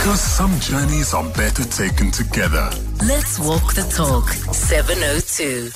Because 0.00 0.22
some 0.22 0.58
journeys 0.60 1.12
are 1.12 1.28
better 1.34 1.62
taken 1.62 2.10
together. 2.10 2.70
Let's 3.06 3.38
walk 3.38 3.74
the 3.74 3.82
talk. 3.94 4.30
702. 4.30 5.68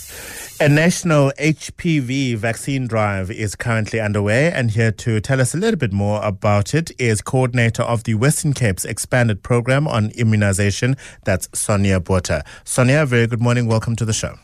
A 0.64 0.66
national 0.66 1.30
HPV 1.38 2.34
vaccine 2.38 2.86
drive 2.86 3.30
is 3.30 3.54
currently 3.54 4.00
underway, 4.00 4.50
and 4.50 4.70
here 4.70 4.92
to 4.92 5.20
tell 5.20 5.42
us 5.42 5.52
a 5.54 5.58
little 5.58 5.76
bit 5.76 5.92
more 5.92 6.24
about 6.24 6.72
it 6.72 6.90
is 6.98 7.20
coordinator 7.20 7.82
of 7.82 8.04
the 8.04 8.14
Western 8.14 8.54
Cape's 8.54 8.86
expanded 8.86 9.42
program 9.42 9.86
on 9.86 10.10
immunization. 10.12 10.96
That's 11.24 11.46
Sonia 11.52 12.00
Botha. 12.00 12.44
Sonia, 12.64 13.04
very 13.04 13.26
good 13.26 13.42
morning. 13.42 13.66
Welcome 13.66 13.94
to 13.96 14.06
the 14.06 14.14
show. 14.14 14.36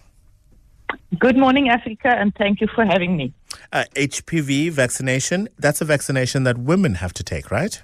Good 1.18 1.38
morning, 1.38 1.70
Africa, 1.70 2.08
and 2.08 2.34
thank 2.34 2.60
you 2.60 2.66
for 2.74 2.84
having 2.84 3.16
me. 3.16 3.32
Uh, 3.72 3.84
HPV 3.96 4.72
vaccination, 4.72 5.48
that's 5.58 5.80
a 5.80 5.86
vaccination 5.86 6.44
that 6.44 6.58
women 6.58 6.96
have 6.96 7.14
to 7.14 7.24
take, 7.24 7.50
right? 7.50 7.80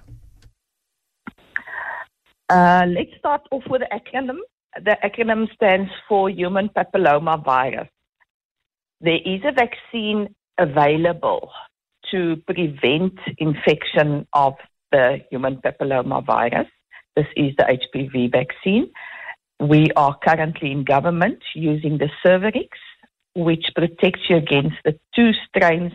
Uh, 2.48 2.86
let's 2.88 3.10
start 3.18 3.42
off 3.50 3.62
with 3.68 3.82
the 3.82 3.88
acronym. 3.92 4.38
The 4.76 4.96
acronym 5.02 5.52
stands 5.54 5.90
for 6.08 6.30
Human 6.30 6.68
Papilloma 6.68 7.44
Virus. 7.44 7.88
There 9.00 9.18
is 9.24 9.40
a 9.44 9.52
vaccine 9.52 10.34
available 10.58 11.50
to 12.10 12.36
prevent 12.46 13.18
infection 13.38 14.26
of 14.32 14.54
the 14.92 15.18
human 15.30 15.56
papilloma 15.56 16.24
virus. 16.24 16.68
This 17.16 17.26
is 17.36 17.52
the 17.58 17.64
HPV 17.64 18.30
vaccine. 18.32 18.90
We 19.60 19.88
are 19.96 20.16
currently 20.22 20.70
in 20.70 20.84
government 20.84 21.42
using 21.54 21.98
the 21.98 22.10
Cervarix, 22.24 22.68
which 23.34 23.66
protects 23.74 24.20
you 24.28 24.36
against 24.36 24.76
the 24.84 24.98
two 25.14 25.32
strains, 25.48 25.92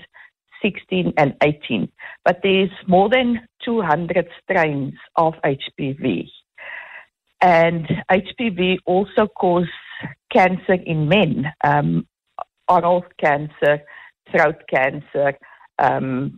16 0.61 1.13
and 1.17 1.35
18. 1.41 1.89
But 2.25 2.41
there's 2.43 2.71
more 2.87 3.09
than 3.09 3.47
200 3.63 4.27
strains 4.43 4.93
of 5.15 5.33
HPV. 5.43 6.27
And 7.41 7.87
HPV 8.11 8.77
also 8.85 9.27
causes 9.27 9.69
cancer 10.31 10.73
in 10.73 11.07
men, 11.07 11.51
um, 11.63 12.07
oral 12.67 13.03
cancer, 13.19 13.79
throat 14.31 14.61
cancer, 14.69 15.33
um, 15.79 16.37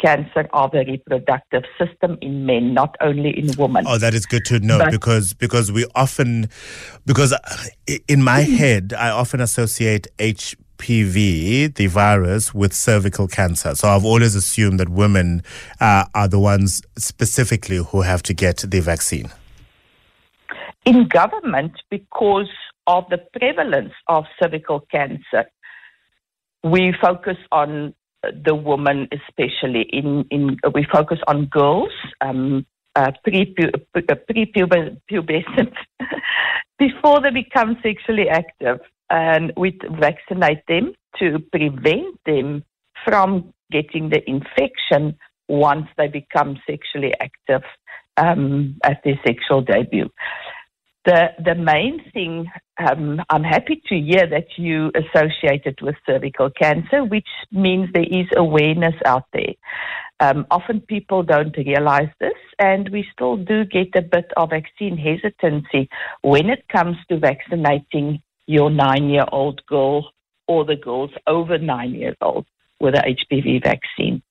cancer 0.00 0.48
of 0.52 0.70
the 0.70 0.84
reproductive 0.86 1.64
system 1.78 2.18
in 2.20 2.46
men, 2.46 2.72
not 2.72 2.96
only 3.00 3.36
in 3.36 3.50
women. 3.58 3.84
Oh, 3.86 3.98
that 3.98 4.14
is 4.14 4.26
good 4.26 4.44
to 4.46 4.60
know 4.60 4.78
But- 4.78 4.90
because 4.90 5.34
because 5.34 5.72
we 5.72 5.86
often 5.94 6.48
because 7.04 7.32
uh, 7.32 7.38
in 8.06 8.22
my 8.22 8.40
head 8.40 8.94
I 8.96 9.10
often 9.10 9.40
associate 9.40 10.06
HPV, 10.18 11.74
the 11.74 11.86
virus, 11.88 12.54
with 12.54 12.72
cervical 12.72 13.26
cancer. 13.28 13.74
So 13.74 13.88
I've 13.88 14.04
always 14.04 14.34
assumed 14.34 14.78
that 14.80 14.88
women 14.88 15.42
uh, 15.80 16.04
are 16.14 16.28
the 16.28 16.38
ones 16.38 16.82
specifically 16.96 17.78
who 17.78 18.02
have 18.02 18.22
to 18.24 18.34
get 18.34 18.58
the 18.58 18.80
vaccine. 18.80 19.30
In 20.88 21.06
government 21.06 21.72
because 21.90 22.50
of 22.86 23.04
the 23.10 23.18
prevalence 23.38 23.92
of 24.06 24.24
cervical 24.42 24.80
cancer. 24.90 25.44
We 26.64 26.94
focus 27.00 27.36
on 27.52 27.94
the 28.22 28.54
woman, 28.54 29.06
especially 29.12 29.82
in, 29.92 30.24
in 30.30 30.56
we 30.74 30.86
focus 30.90 31.18
on 31.28 31.44
girls, 31.46 31.92
um, 32.22 32.66
uh, 32.96 33.12
pre-pu- 33.22 33.70
uh, 33.94 34.14
pre-pubescent, 34.28 35.74
before 36.78 37.20
they 37.20 37.30
become 37.30 37.76
sexually 37.82 38.28
active, 38.30 38.78
and 39.10 39.52
we 39.58 39.78
vaccinate 40.00 40.62
them 40.68 40.94
to 41.18 41.38
prevent 41.52 42.18
them 42.24 42.64
from 43.04 43.52
getting 43.70 44.08
the 44.08 44.22
infection 44.26 45.16
once 45.48 45.86
they 45.98 46.08
become 46.08 46.58
sexually 46.68 47.12
active 47.20 47.62
um, 48.16 48.76
at 48.84 49.02
their 49.04 49.20
sexual 49.26 49.60
debut 49.60 50.08
the 51.08 51.28
the 51.42 51.54
main 51.54 51.94
thing 52.12 52.50
um, 52.78 53.20
I'm 53.30 53.42
happy 53.42 53.82
to 53.88 53.94
hear 53.98 54.26
that 54.26 54.48
you 54.56 54.92
associate 55.02 55.62
it 55.64 55.80
with 55.80 55.96
cervical 56.06 56.50
cancer, 56.50 57.02
which 57.04 57.28
means 57.50 57.88
there 57.92 58.12
is 58.20 58.26
awareness 58.36 58.94
out 59.06 59.24
there. 59.32 59.54
Um, 60.20 60.46
often 60.50 60.80
people 60.80 61.22
don't 61.22 61.56
realize 61.56 62.10
this, 62.20 62.40
and 62.58 62.88
we 62.90 63.06
still 63.12 63.36
do 63.36 63.64
get 63.64 63.96
a 63.96 64.02
bit 64.02 64.30
of 64.36 64.50
vaccine 64.50 64.96
hesitancy 64.98 65.88
when 66.22 66.50
it 66.50 66.68
comes 66.68 66.96
to 67.08 67.18
vaccinating 67.18 68.20
your 68.46 68.70
nine-year-old 68.70 69.64
girl 69.66 70.10
or 70.46 70.64
the 70.64 70.76
girls 70.76 71.10
over 71.26 71.56
nine 71.58 71.94
years 71.94 72.16
old 72.20 72.46
with 72.80 72.94
a 72.94 73.02
HPV 73.16 73.62
vaccine. 73.62 74.22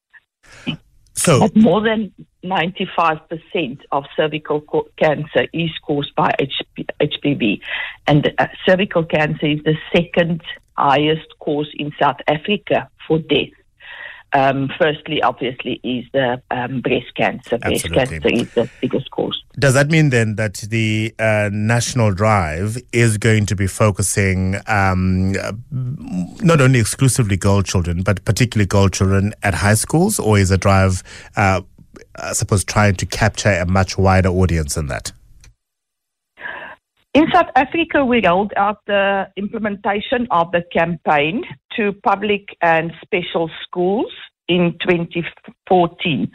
So 1.13 1.39
But 1.39 1.55
more 1.55 1.81
than 1.81 2.13
95% 2.49 3.79
of 3.91 4.05
cervical 4.15 4.61
cancer 4.97 5.47
is 5.53 5.71
caused 5.83 6.15
by 6.15 6.33
HP- 6.39 6.89
HPV. 7.01 7.61
And 8.07 8.33
uh, 8.37 8.47
cervical 8.65 9.03
cancer 9.03 9.45
is 9.45 9.63
the 9.63 9.75
second 9.95 10.41
highest 10.77 11.27
cause 11.39 11.69
in 11.75 11.91
South 11.99 12.17
Africa 12.27 12.89
for 13.07 13.19
death. 13.19 13.49
Um, 14.33 14.69
firstly, 14.77 15.21
obviously, 15.21 15.79
is 15.83 16.05
the 16.11 16.41
um, 16.51 16.81
breast 16.81 17.15
cancer. 17.15 17.57
Breast 17.57 17.85
Absolutely. 17.85 18.19
cancer 18.19 18.29
is 18.29 18.53
the 18.53 18.69
biggest 18.81 19.09
cause. 19.11 19.41
Does 19.57 19.73
that 19.73 19.89
mean 19.89 20.09
then 20.09 20.35
that 20.35 20.55
the 20.55 21.15
uh, 21.17 21.49
national 21.51 22.13
drive 22.13 22.77
is 22.91 23.17
going 23.17 23.45
to 23.45 23.55
be 23.55 23.67
focusing 23.67 24.57
um, 24.67 25.33
not 25.71 26.59
only 26.59 26.79
exclusively 26.79 27.37
girl 27.37 27.61
children, 27.61 28.03
but 28.03 28.23
particularly 28.25 28.67
girl 28.67 28.89
children 28.89 29.33
at 29.43 29.53
high 29.53 29.75
schools, 29.75 30.19
or 30.19 30.37
is 30.37 30.51
a 30.51 30.57
drive, 30.57 31.03
uh, 31.37 31.61
I 32.17 32.33
suppose, 32.33 32.63
trying 32.63 32.95
to 32.95 33.05
capture 33.05 33.51
a 33.51 33.65
much 33.65 33.97
wider 33.97 34.29
audience 34.29 34.75
than 34.75 34.87
that? 34.87 35.11
In 37.13 37.25
South 37.33 37.49
Africa, 37.55 38.05
we 38.05 38.21
rolled 38.23 38.53
out 38.57 38.85
the 38.85 39.27
implementation 39.37 40.27
of 40.29 40.51
the 40.51 40.61
campaign 40.71 41.43
to 41.75 41.93
public 42.03 42.55
and 42.61 42.91
special 43.03 43.49
schools 43.63 44.11
in 44.47 44.77
2014. 44.81 46.31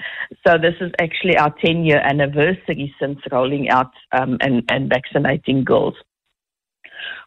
So 0.46 0.58
this 0.58 0.74
is 0.80 0.90
actually 1.00 1.36
our 1.36 1.54
10 1.64 1.84
year 1.84 1.98
anniversary 1.98 2.94
since 3.00 3.18
rolling 3.30 3.70
out 3.70 3.92
um, 4.12 4.38
and, 4.40 4.64
and 4.70 4.88
vaccinating 4.88 5.62
girls. 5.64 5.94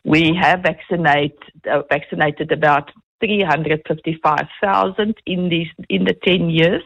We 0.04 0.38
have 0.40 0.62
vaccinate, 0.62 1.38
uh, 1.70 1.84
vaccinated 1.90 2.52
about 2.52 2.92
355,000 3.24 5.16
in 5.26 5.50
these 5.50 5.68
in 5.90 6.04
the 6.04 6.14
10 6.26 6.50
years. 6.50 6.84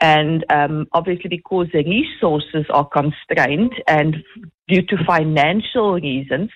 And 0.00 0.44
um, 0.50 0.86
obviously, 0.92 1.28
because 1.28 1.68
the 1.72 1.84
resources 1.84 2.66
are 2.70 2.88
constrained 2.88 3.74
and 3.86 4.16
due 4.68 4.82
to 4.82 5.04
financial 5.06 5.94
reasons, 5.94 6.50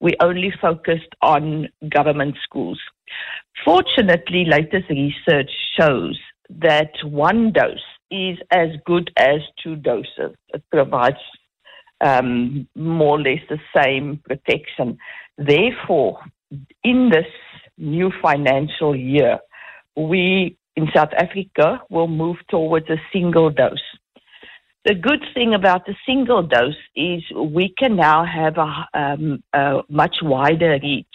we 0.00 0.12
only 0.20 0.52
focused 0.60 1.14
on 1.22 1.68
government 1.88 2.36
schools. 2.42 2.80
Fortunately, 3.64 4.44
latest 4.44 4.88
research 4.90 5.50
shows 5.78 6.18
that 6.50 6.92
one 7.02 7.52
dose 7.52 7.78
is 8.10 8.38
as 8.50 8.68
good 8.84 9.10
as 9.16 9.40
two 9.62 9.76
doses. 9.76 10.36
It 10.52 10.62
provides 10.70 11.16
um, 12.00 12.68
more 12.74 13.18
or 13.18 13.22
less 13.22 13.40
the 13.48 13.58
same 13.76 14.20
protection. 14.24 14.98
Therefore, 15.38 16.20
in 16.82 17.10
this 17.10 17.26
new 17.78 18.12
financial 18.22 18.94
year, 18.94 19.38
we 19.96 20.56
in 20.76 20.88
South 20.94 21.12
Africa 21.16 21.80
will 21.90 22.08
move 22.08 22.36
towards 22.48 22.88
a 22.90 23.00
single 23.12 23.50
dose. 23.50 23.78
The 24.84 24.94
good 24.94 25.24
thing 25.32 25.54
about 25.54 25.86
the 25.86 25.94
single 26.06 26.42
dose 26.42 26.74
is 26.94 27.22
we 27.34 27.74
can 27.78 27.96
now 27.96 28.24
have 28.24 28.58
a, 28.58 28.88
um, 28.92 29.42
a 29.54 29.82
much 29.88 30.16
wider 30.20 30.78
reach, 30.82 31.06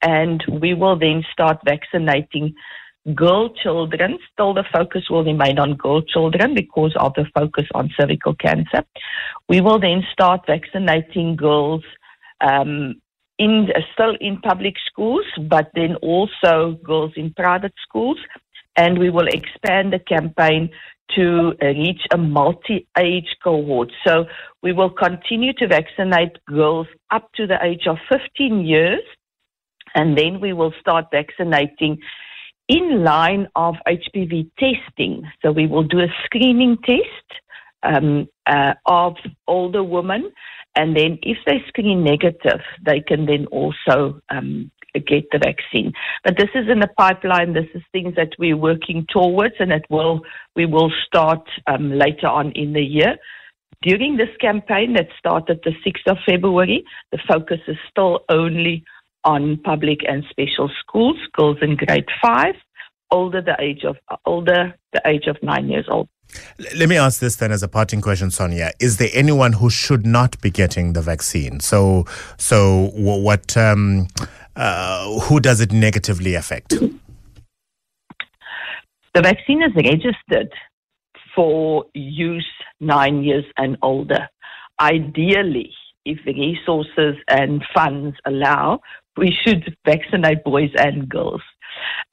and 0.00 0.42
we 0.60 0.74
will 0.74 0.98
then 0.98 1.24
start 1.32 1.58
vaccinating 1.64 2.54
girl 3.14 3.50
children. 3.50 4.18
Still, 4.32 4.54
the 4.54 4.64
focus 4.72 5.08
will 5.08 5.24
remain 5.24 5.58
on 5.60 5.74
girl 5.74 6.02
children 6.02 6.54
because 6.54 6.94
of 6.96 7.14
the 7.14 7.26
focus 7.32 7.66
on 7.74 7.90
cervical 7.96 8.34
cancer. 8.34 8.82
We 9.48 9.60
will 9.60 9.78
then 9.78 10.02
start 10.12 10.40
vaccinating 10.46 11.36
girls 11.36 11.84
um, 12.40 13.00
in 13.38 13.68
still 13.92 14.16
in 14.20 14.40
public 14.40 14.74
schools, 14.90 15.26
but 15.48 15.70
then 15.74 15.96
also 15.96 16.78
girls 16.84 17.12
in 17.16 17.32
private 17.34 17.74
schools, 17.86 18.18
and 18.76 18.98
we 18.98 19.10
will 19.10 19.28
expand 19.28 19.92
the 19.92 19.98
campaign 19.98 20.70
to 21.14 21.52
uh, 21.62 21.66
reach 21.66 22.00
a 22.12 22.16
multi-age 22.16 23.36
cohort. 23.42 23.90
So 24.06 24.24
we 24.62 24.72
will 24.72 24.90
continue 24.90 25.52
to 25.54 25.68
vaccinate 25.68 26.42
girls 26.46 26.86
up 27.10 27.30
to 27.34 27.46
the 27.46 27.62
age 27.62 27.86
of 27.86 27.98
15 28.10 28.64
years, 28.64 29.02
and 29.94 30.16
then 30.16 30.40
we 30.40 30.52
will 30.52 30.72
start 30.80 31.06
vaccinating 31.12 31.98
in 32.68 33.04
line 33.04 33.48
of 33.56 33.74
HPV 33.86 34.50
testing. 34.58 35.24
So 35.42 35.52
we 35.52 35.66
will 35.66 35.84
do 35.84 36.00
a 36.00 36.08
screening 36.24 36.78
test 36.78 37.40
um, 37.82 38.28
uh, 38.46 38.74
of 38.86 39.16
older 39.46 39.84
women, 39.84 40.32
and 40.76 40.96
then 40.96 41.18
if 41.22 41.36
they 41.46 41.62
screen 41.68 42.02
negative, 42.02 42.60
they 42.84 43.00
can 43.00 43.26
then 43.26 43.46
also 43.46 44.20
um, 44.30 44.70
get 45.00 45.24
the 45.32 45.38
vaccine. 45.38 45.92
But 46.24 46.36
this 46.36 46.50
is 46.54 46.68
in 46.68 46.80
the 46.80 46.88
pipeline. 46.96 47.52
This 47.52 47.68
is 47.74 47.82
things 47.92 48.14
that 48.16 48.30
we're 48.38 48.56
working 48.56 49.06
towards, 49.08 49.54
and 49.58 49.72
it 49.72 49.84
will 49.90 50.20
we 50.56 50.66
will 50.66 50.92
start 51.06 51.48
um, 51.66 51.92
later 51.92 52.28
on 52.28 52.52
in 52.52 52.72
the 52.72 52.82
year. 52.82 53.16
during 53.82 54.16
this 54.16 54.34
campaign 54.40 54.94
that 54.94 55.08
started 55.18 55.60
the 55.64 55.72
6th 55.84 56.10
of 56.10 56.16
February, 56.24 56.84
the 57.10 57.18
focus 57.28 57.58
is 57.66 57.76
still 57.90 58.20
only 58.28 58.84
on 59.24 59.58
public 59.58 60.00
and 60.08 60.24
special 60.30 60.70
schools, 60.80 61.16
girls 61.32 61.58
in 61.62 61.76
grade 61.76 62.06
five, 62.20 62.54
older 63.10 63.42
the 63.42 63.56
age 63.60 63.84
of 63.84 63.96
older 64.24 64.74
the 64.92 65.02
age 65.06 65.26
of 65.26 65.36
nine 65.42 65.68
years 65.68 65.86
old. 65.88 66.08
Let 66.74 66.88
me 66.88 66.96
ask 66.96 67.20
this 67.20 67.36
then 67.36 67.52
as 67.52 67.62
a 67.62 67.68
parting 67.68 68.00
question, 68.00 68.30
Sonia. 68.30 68.72
Is 68.80 68.96
there 68.96 69.10
anyone 69.12 69.52
who 69.52 69.68
should 69.68 70.06
not 70.06 70.40
be 70.40 70.50
getting 70.50 70.94
the 70.94 71.02
vaccine? 71.02 71.60
So, 71.60 72.06
so 72.38 72.90
what? 72.94 73.54
Um, 73.56 74.08
uh, 74.56 75.20
who 75.20 75.40
does 75.40 75.60
it 75.60 75.72
negatively 75.72 76.34
affect? 76.34 76.70
The 79.14 79.20
vaccine 79.20 79.62
is 79.62 79.74
registered 79.74 80.52
for 81.34 81.84
use 81.94 82.48
nine 82.80 83.22
years 83.22 83.44
and 83.56 83.76
older. 83.82 84.28
Ideally, 84.80 85.72
if 86.04 86.18
the 86.24 86.32
resources 86.32 87.16
and 87.28 87.62
funds 87.74 88.16
allow, 88.26 88.80
we 89.16 89.36
should 89.44 89.76
vaccinate 89.84 90.42
boys 90.44 90.70
and 90.76 91.08
girls. 91.08 91.42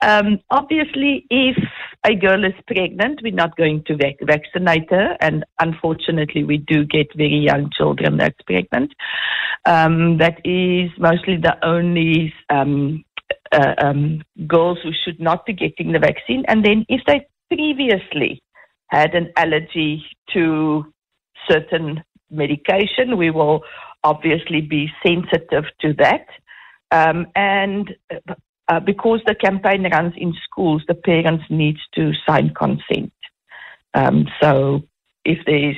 Um, 0.01 0.39
obviously, 0.51 1.25
if 1.29 1.57
a 2.05 2.15
girl 2.15 2.45
is 2.45 2.53
pregnant, 2.65 3.19
we're 3.21 3.33
not 3.33 3.57
going 3.57 3.83
to 3.85 3.97
vac- 3.97 4.19
vaccinate 4.21 4.89
her, 4.89 5.17
and 5.21 5.45
unfortunately, 5.59 6.43
we 6.43 6.57
do 6.57 6.85
get 6.85 7.07
very 7.15 7.37
young 7.37 7.69
children 7.75 8.17
that's 8.17 8.41
pregnant. 8.45 8.93
Um, 9.65 10.17
that 10.19 10.39
is 10.45 10.91
mostly 10.97 11.37
the 11.37 11.57
only 11.63 12.33
um, 12.49 13.03
uh, 13.51 13.75
um, 13.83 14.21
girls 14.47 14.77
who 14.81 14.91
should 15.03 15.19
not 15.19 15.45
be 15.45 15.53
getting 15.53 15.91
the 15.91 15.99
vaccine. 15.99 16.45
And 16.47 16.63
then, 16.65 16.85
if 16.87 17.01
they 17.05 17.27
previously 17.49 18.41
had 18.87 19.13
an 19.13 19.31
allergy 19.35 20.03
to 20.33 20.85
certain 21.49 22.03
medication, 22.31 23.17
we 23.17 23.29
will 23.29 23.61
obviously 24.03 24.61
be 24.61 24.89
sensitive 25.05 25.65
to 25.81 25.93
that. 25.95 26.27
Um, 26.91 27.27
and 27.35 27.93
uh, 28.69 28.79
because 28.79 29.19
the 29.25 29.35
campaign 29.35 29.89
runs 29.91 30.13
in 30.15 30.33
schools, 30.43 30.83
the 30.87 30.93
parents 30.93 31.43
need 31.49 31.75
to 31.95 32.13
sign 32.27 32.53
consent. 32.53 33.11
Um, 33.95 34.27
so 34.41 34.83
if 35.25 35.39
there 35.45 35.71
is 35.71 35.75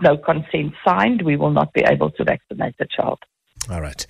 no 0.00 0.16
consent 0.16 0.72
signed, 0.84 1.22
we 1.22 1.36
will 1.36 1.50
not 1.50 1.72
be 1.74 1.82
able 1.82 2.10
to 2.12 2.24
vaccinate 2.24 2.74
the 2.78 2.86
child. 2.86 3.18
All 3.68 3.82
right. 3.82 4.04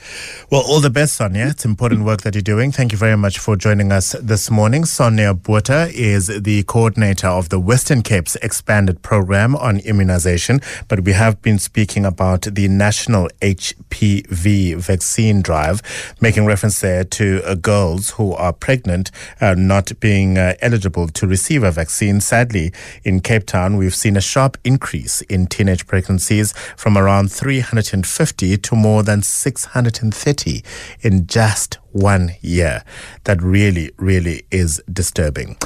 Well, 0.51 0.63
all 0.63 0.81
the 0.81 0.91
best, 0.91 1.17
Sonia. 1.17 1.49
It's 1.49 1.65
important 1.65 2.05
work 2.05 2.23
that 2.23 2.35
you're 2.35 2.41
doing. 2.41 2.71
Thank 2.73 2.93
you 2.93 2.99
very 2.99 3.17
much 3.17 3.39
for 3.39 3.57
joining 3.57 3.91
us 3.93 4.13
this 4.23 4.51
morning. 4.51 4.85
Sonia 4.85 5.35
Botha 5.35 5.91
is 5.93 6.29
the 6.29 6.63
coordinator 6.63 7.27
of 7.27 7.49
the 7.49 7.59
Western 7.59 8.03
Cape's 8.03 8.37
expanded 8.37 9.03
program 9.03 9.57
on 9.57 9.81
immunization, 9.81 10.61
but 10.89 11.01
we 11.01 11.13
have 11.13 11.43
been 11.43 11.59
speaking 11.59 12.07
about 12.07 12.43
the 12.43 12.69
national 12.69 13.29
HPV 13.43 14.77
vaccine 14.77 15.43
drive, 15.43 15.83
making 16.21 16.47
reference 16.47 16.81
there 16.81 17.05
to 17.05 17.43
uh, 17.45 17.55
girls 17.55 18.11
who 18.11 18.33
are 18.35 18.55
pregnant 18.55 19.11
uh, 19.41 19.55
not 19.59 19.93
being 20.01 20.39
uh, 20.39 20.55
eligible 20.63 21.09
to 21.09 21.27
receive 21.27 21.65
a 21.65 21.73
vaccine. 21.73 22.21
Sadly, 22.21 22.73
in 23.05 23.21
Cape 23.21 23.47
Town, 23.47 23.77
we've 23.77 23.97
seen 23.97 24.17
a 24.17 24.23
sharp 24.23 24.57
increase 24.65 25.21
in 25.23 25.49
teenage 25.49 25.87
pregnancies 25.87 26.55
from 26.77 26.97
around 26.97 27.31
350 27.31 28.57
to 28.57 28.75
more 28.77 29.03
than 29.03 29.23
630 29.41 30.63
in 31.01 31.27
just 31.27 31.79
one 31.93 32.33
year. 32.41 32.85
That 33.25 33.43
really, 33.43 33.91
really 33.97 34.45
is 34.51 34.83
disturbing. 34.93 35.57